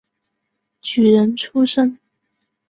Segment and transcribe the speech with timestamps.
[0.81, 1.99] 举人出身。